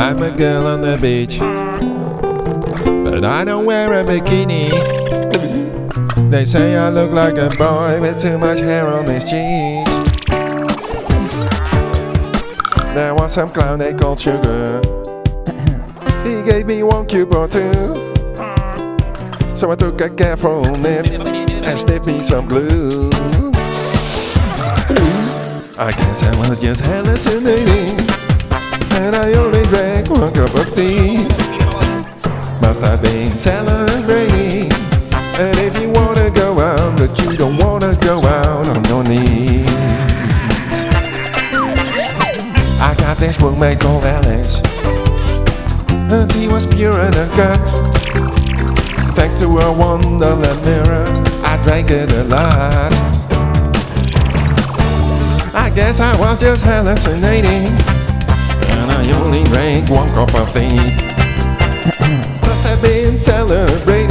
I'm 0.00 0.22
a 0.22 0.30
girl 0.34 0.66
on 0.66 0.80
the 0.80 0.96
beach, 0.96 1.38
but 3.04 3.22
I 3.22 3.44
don't 3.44 3.66
wear 3.66 4.00
a 4.00 4.02
bikini. 4.02 4.70
They 6.30 6.46
say 6.46 6.74
I 6.78 6.88
look 6.88 7.10
like 7.10 7.36
a 7.36 7.50
boy 7.50 8.00
with 8.00 8.18
too 8.18 8.38
much 8.38 8.60
hair 8.60 8.86
on 8.88 9.04
his 9.04 9.24
cheeks. 9.24 9.92
There 12.94 13.14
was 13.14 13.34
some 13.34 13.52
clown 13.52 13.80
they 13.80 13.92
called 13.92 14.18
Sugar. 14.18 14.80
He 16.24 16.42
gave 16.50 16.64
me 16.64 16.82
one 16.82 17.04
cube 17.06 17.34
or 17.34 17.46
two. 17.46 17.94
So 19.58 19.70
I 19.70 19.76
took 19.76 20.00
a 20.00 20.08
careful 20.08 20.62
nip 20.76 21.08
and 21.08 21.78
snipped 21.78 22.06
me 22.06 22.22
some 22.22 22.46
glue. 22.46 23.10
I 25.76 25.92
guess 25.92 26.22
I 26.22 26.38
was 26.38 26.58
just 26.58 26.86
hallucinating. 26.86 28.29
And 28.98 29.14
I 29.14 29.32
only 29.34 29.64
drank 29.66 30.10
one 30.10 30.32
cup 30.32 30.54
of 30.54 30.74
tea. 30.74 31.26
Must 32.60 32.82
have 32.82 33.02
been 33.02 33.28
celebrating. 33.28 34.70
And 35.38 35.56
if 35.58 35.80
you 35.80 35.90
wanna 35.90 36.30
go 36.30 36.58
out, 36.58 36.98
but 36.98 37.10
you 37.24 37.36
don't 37.36 37.56
wanna 37.56 37.96
go 38.00 38.22
out 38.24 38.68
on 38.68 38.84
your 38.84 39.04
knees. 39.04 39.66
I 42.80 42.94
got 42.98 43.16
this 43.18 43.40
roommate 43.40 43.80
called 43.80 44.04
Alice. 44.04 44.60
And 46.12 46.30
he 46.32 46.48
was 46.48 46.66
pure 46.66 46.98
and 47.00 47.14
a 47.14 47.26
gut. 47.36 47.60
Thanks 49.14 49.38
to 49.38 49.46
a 49.46 49.72
wonderland 49.72 50.62
mirror, 50.64 51.04
I 51.44 51.60
drank 51.64 51.90
it 51.90 52.12
a 52.12 52.24
lot. 52.24 52.92
I 55.54 55.70
guess 55.74 56.00
I 56.00 56.16
was 56.16 56.40
just 56.40 56.64
hallucinating. 56.64 57.99
And 58.80 58.90
I 58.90 59.12
only 59.20 59.44
drank 59.44 59.90
one 59.90 60.08
cup 60.08 60.34
of 60.34 60.52
tea. 60.54 60.76
Have 62.64 62.80
been 62.80 63.18
celebrating. 63.18 64.09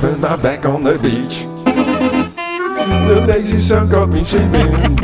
Put 0.00 0.18
my 0.18 0.34
back 0.34 0.64
on 0.64 0.82
the 0.82 0.98
beach. 0.98 1.44
The 3.06 3.26
lazy 3.28 3.58
sun 3.58 3.86
got 3.90 4.08
me 4.08 4.24
sleeping. 4.24 4.96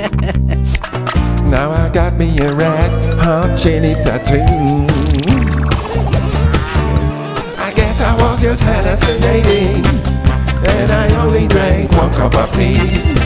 now 1.51 1.71
I 1.71 1.91
got 1.93 2.15
me 2.15 2.39
a 2.39 2.55
red 2.55 3.15
hot 3.19 3.59
chili 3.59 3.93
tattoo. 3.93 4.87
I 7.59 7.75
guess 7.75 8.01
I 8.01 8.17
was 8.23 8.41
just 8.41 8.63
hallucinating, 8.63 9.85
and 10.65 10.91
I 10.91 11.27
only 11.27 11.47
drank 11.47 11.93
one 11.93 12.11
cup 12.15 12.35
of 12.35 12.51
tea. 12.55 13.26